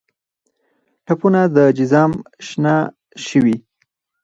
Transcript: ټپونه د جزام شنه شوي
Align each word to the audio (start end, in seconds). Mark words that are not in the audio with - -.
ټپونه 1.05 1.41
د 1.55 1.57
جزام 1.77 2.11
شنه 2.47 2.75
شوي 3.27 3.57